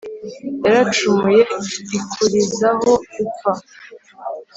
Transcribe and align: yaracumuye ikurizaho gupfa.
yaracumuye 0.63 1.41
ikurizaho 1.97 2.91
gupfa. 3.13 3.51